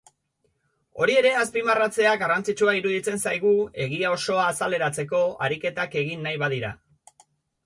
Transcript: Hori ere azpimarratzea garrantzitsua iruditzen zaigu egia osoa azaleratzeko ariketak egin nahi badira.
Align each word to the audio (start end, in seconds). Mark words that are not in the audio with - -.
Hori 1.01 1.17
ere 1.17 1.33
azpimarratzea 1.41 2.13
garrantzitsua 2.21 2.73
iruditzen 2.77 3.21
zaigu 3.27 3.51
egia 3.85 4.15
osoa 4.15 4.47
azaleratzeko 4.55 5.21
ariketak 5.51 6.01
egin 6.03 6.25
nahi 6.29 6.43
badira. 6.47 6.75